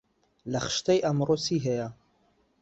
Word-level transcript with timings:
لە 0.51 0.59
خشتەی 0.65 1.03
ئەمڕۆ 1.05 1.35
چی 1.45 1.57
هەیە؟ 1.65 1.87